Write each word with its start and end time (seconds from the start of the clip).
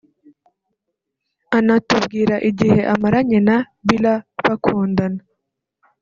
anatubwira 1.57 2.35
igihe 2.49 2.79
amaranye 2.93 3.39
na 3.47 3.57
Bilha 3.85 4.15
bakundana 4.45 5.21